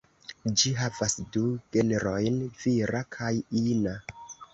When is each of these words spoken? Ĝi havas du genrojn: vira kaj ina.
Ĝi 0.59 0.69
havas 0.77 1.15
du 1.35 1.43
genrojn: 1.75 2.39
vira 2.63 3.03
kaj 3.17 3.29
ina. 3.61 3.95